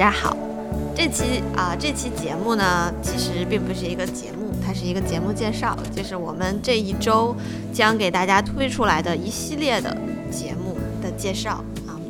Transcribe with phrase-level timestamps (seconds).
[0.00, 0.34] 大家好，
[0.96, 7.36] 这期啊这期节目呢，其实并不是一个节目，它是一个节目介绍，就是我们这一周
[7.70, 9.94] 将给大家推出来的一系列的
[10.30, 12.00] 节目的介绍啊。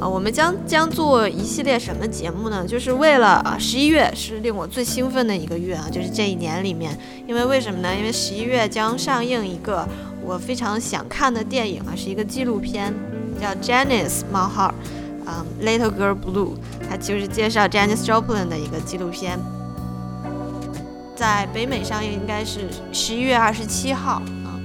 [0.00, 2.66] 啊，我们将将做一系列什么节目呢？
[2.66, 6.98] 就是为了啊，十一月是令我最兴奋的一个月啊，就是这一年里面，
[7.28, 7.94] 因为为什么呢？
[7.94, 9.86] 因为十一月将上映一个
[10.24, 12.94] 我非常想看的电影啊，是一个纪录片，
[13.38, 14.72] 叫《Janice 冒号》。
[15.26, 16.54] 啊，Little Girl Blue，
[16.88, 19.38] 它就是介绍 Janis Joplin 的一个纪录片，
[21.16, 24.58] 在北美上映应该是十一月二十七号啊，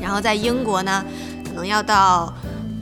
[0.00, 1.04] 然后在英国呢，
[1.44, 2.32] 可能要到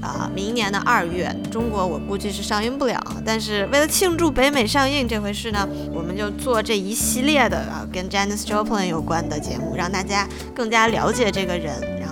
[0.00, 12.02] 啊明年的二月，中国我估计是上映不了，但是为了庆祝北美上映这回事呢，我们就做这一系列的啊跟 Janis Joplin 有关的节目，让大家更加了解这个人。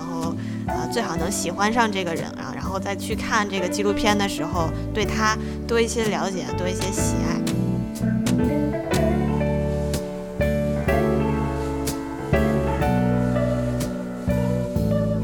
[0.67, 7.35] 呃，最好能喜欢上这个人啊，然后再去看这个纪录片的时候，对他多一些了解，多一些喜爱。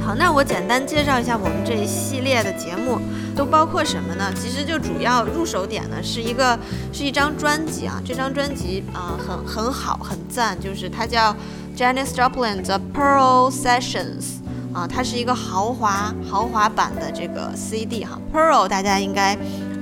[0.03, 2.99] 好，那我简单介绍一下我们这一系列的节目
[3.33, 4.29] 都包括什么呢？
[4.35, 6.59] 其实就主要入手点呢是一个
[6.91, 11.33] 是一张专辑啊，这张专辑啊很很好很赞，就是它叫
[11.77, 14.41] j a n i c e Joplin 的 Pearl Sessions。
[14.77, 19.33] 啊，它是一个豪华豪华版的这个 CD 哈，Pearl 大家应该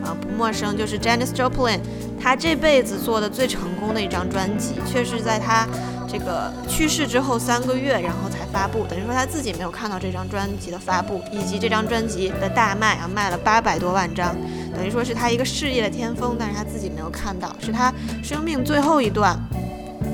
[0.01, 1.81] 啊不陌生，就是 Janis Joplin
[2.17, 5.67] 她这辈子做的最成功的一张专辑，却是在她
[6.07, 14.33] 这个去世之后三个月，然后才发布，等于说她自己没有看到这张专辑的发布，以及这张专辑的大卖啊，卖了八百多万张，
[14.73, 17.93] 等于说是她一个事业的巅峰，但是她自己没有看到，是她
[18.23, 19.37] 生命最后一段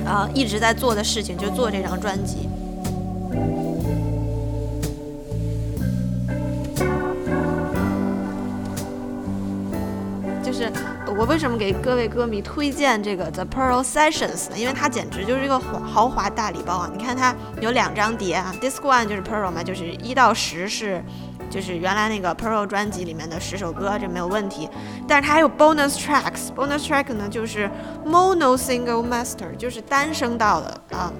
[0.07, 2.49] 啊一直在做的事情，就做这张专辑。
[10.61, 10.71] 是
[11.17, 14.57] 我为什么给各位歌迷推荐这个 The Pearl Sessions 呢？
[14.57, 16.89] 因为它简直就是一个豪华大礼包啊！
[16.95, 21.03] 你看它有两张碟啊，Disc One 就是 Pearl 嘛，就是一到十是，
[21.49, 24.69] 就是原来那个 Pearl 专辑里面的十首歌，这没有问题。
[25.07, 27.69] 但是它还有 Bonus Tracks，Bonus Track 呢就是
[28.05, 31.11] Mono Single Master，就是单声道的啊，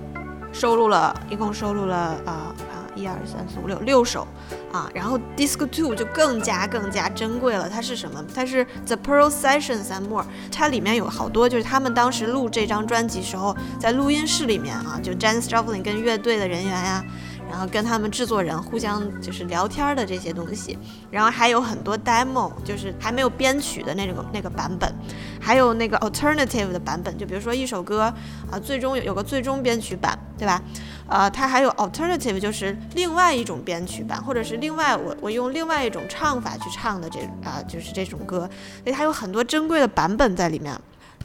[0.54, 2.54] 收录了一共收录了啊。
[2.96, 4.28] 一二三四五六六首
[4.72, 7.70] 啊，然后 Disc Two 就更加更加珍贵了。
[7.70, 8.24] 它是什么？
[8.34, 10.26] 它是 The Pearl Sessions and More。
[10.52, 17.04] 它里面有好多就是他们当时录这张专辑时候在录音室里面啊，就 Janis Joplin 跟乐队的人员呀。
[17.50, 20.80] 然后跟他们制作人互相就是聊天的这些东西，
[21.10, 24.90] 然后还有很多 demo，就是还没有编曲的那种那个版本，
[25.38, 28.04] 还有那个 alternative 的版本，就比如说一首歌
[28.50, 30.60] 啊，最终有有个最终编曲版，对吧？
[31.08, 38.50] 呃，它还有 alternative，就是另外一种编曲版，或者是另外我我用另外一种唱法去唱的这啊，就是这种歌，
[38.84, 40.76] 所以它有很多珍贵的版本在里面。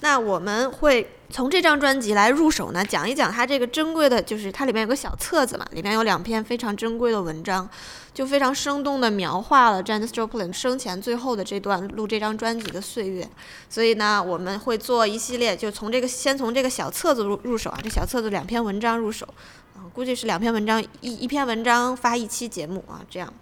[0.00, 7.68] 那我们会从这张专辑来入手呢，讲一讲它这个珍贵的，就是它里面有个小册子嘛，里面有两篇非常珍贵的文章，
[8.14, 13.28] 就非常生动地描画了 Janis Joplin 生前最后的这段录这张专辑的岁月。
[13.68, 19.26] 所以呢，我们会做一系列，就从这个先从这个小册子入入手啊，这小册子两篇文章入手，
[19.74, 23.32] 啊，估计是两篇文章一一篇文章发一期节目啊，这样。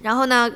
[0.00, 0.50] 然后呢？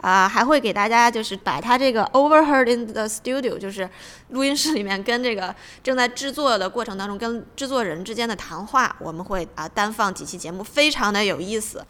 [0.00, 3.88] 啊，还会给大家就是把他这个 overheard in the studio，就是
[4.28, 11.84] 录音室里面跟这个正在制作的过程当中跟制作人之间的谈话，我们会啊单放几期节目，非常的有意思。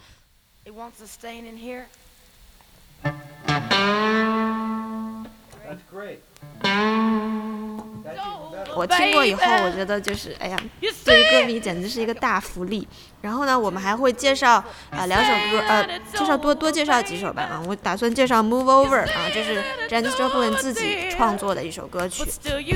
[8.77, 10.59] 我听过以后，我觉得就是，哎呀，
[11.05, 12.87] 对于歌迷简直是一个大福利。
[13.23, 17.63] 然后呢，我们还会介绍啊两首歌，呃，介绍多多介绍几首吧啊。
[17.67, 22.25] 我打算介绍《Move Over》啊，这是 Janis Joplin 自己创作的一首歌曲。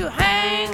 [0.09, 0.67] 还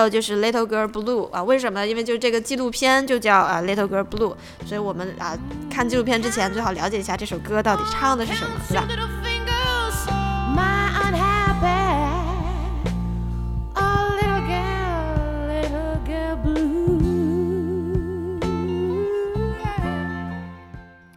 [0.00, 1.86] 还有就是《Little Girl Blue》啊，为什么？
[1.86, 4.34] 因为就是这个纪录片就叫啊《Little Girl Blue》，
[4.66, 5.36] 所以我们啊
[5.70, 8.88] 看纪录片之前最好了解一下这首歌到底唱的是什么，对吧？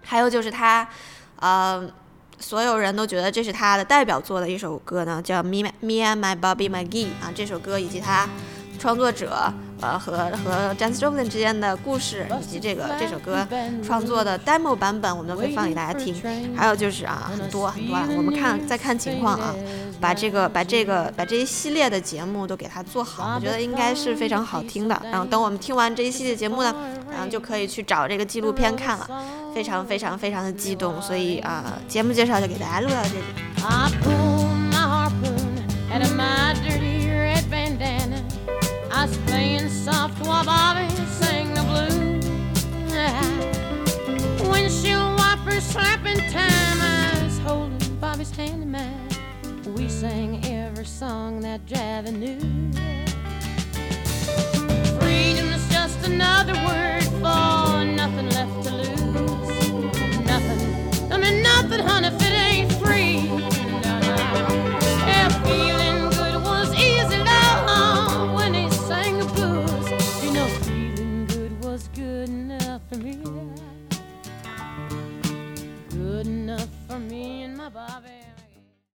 [0.03, 0.85] 还有就是他，
[1.39, 1.89] 呃，
[2.37, 8.27] 所有人都觉得这是他的代表作的一首歌呢，叫《Me Me and My Bobby McGee》啊，这首歌以及他。
[8.83, 9.31] 创作者
[9.79, 13.47] 呃和和 j a n s Joplin 之间的故事，以及这个这首歌
[13.81, 16.13] 创作的 demo 版本，我们都会放给大家听。
[16.53, 19.55] 还有就是啊，很多很多，我们看再看情况啊，
[20.01, 25.01] 把这个把这个把这一系列的节目都给它做好，我觉得应该是非常好听的。
[25.05, 26.75] 然后等我们听完这一系列节目呢，
[27.09, 29.07] 然后就可以去找这个纪录片看了，
[29.55, 31.01] 非常非常非常的激动。
[31.01, 34.52] 所以啊，节目介绍就给大家录到这里。
[45.73, 46.81] Slapping time.
[46.81, 49.09] I was holding Bobby's hand in mine.
[49.75, 52.39] We sang every song that Javi knew.
[54.99, 56.53] Freedom is just another